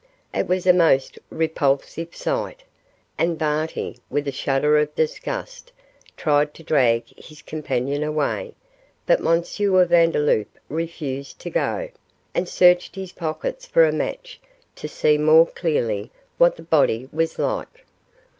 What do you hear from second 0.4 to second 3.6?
was a most repulsive sight, and